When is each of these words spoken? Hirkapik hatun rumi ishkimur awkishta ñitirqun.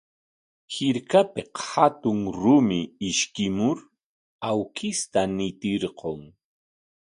Hirkapik 0.73 1.51
hatun 1.69 2.19
rumi 2.41 2.79
ishkimur 3.09 3.77
awkishta 4.49 5.21
ñitirqun. 5.37 6.21